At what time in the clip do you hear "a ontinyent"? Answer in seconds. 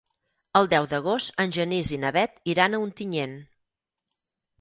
2.79-3.37